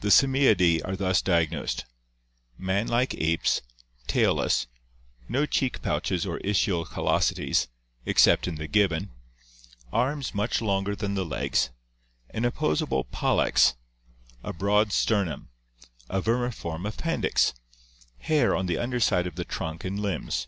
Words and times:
The 0.00 0.08
Simiidae 0.08 0.80
are 0.86 0.96
thus 0.96 1.20
diagnosed: 1.20 1.84
Man 2.56 2.88
like 2.88 3.14
apes, 3.16 3.60
tailless; 4.06 4.66
no 5.28 5.44
cheek 5.44 5.82
pouches 5.82 6.24
or 6.24 6.38
ischial 6.38 6.86
callosities, 6.88 7.66
except 8.06 8.48
in 8.48 8.54
the 8.54 8.66
gibbon; 8.66 9.10
arms 9.92 10.34
much 10.34 10.62
longer 10.62 10.96
than 10.96 11.12
the 11.12 11.26
legs, 11.26 11.68
an 12.30 12.46
opposable 12.46 13.04
pollex, 13.04 13.74
a 14.42 14.54
broad 14.54 14.92
sternum, 14.92 15.50
a 16.08 16.22
vermiform 16.22 16.86
appendix, 16.86 17.52
hair 18.20 18.56
on 18.56 18.66
tie 18.66 18.80
under 18.82 18.98
side 18.98 19.26
of 19.26 19.34
the 19.34 19.44
trunk 19.44 19.84
and 19.84 20.00
limbs. 20.00 20.46